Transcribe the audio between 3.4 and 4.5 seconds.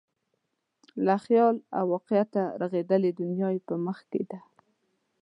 یې په مخ کې ده.